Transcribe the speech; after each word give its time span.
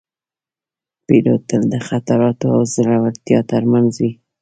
پیلوټ 1.05 1.41
تل 1.49 1.63
د 1.73 1.75
خطر 1.87 2.19
او 2.53 2.59
زړورتیا 2.73 3.39
ترمنځ 3.51 3.91
وي 4.01 4.11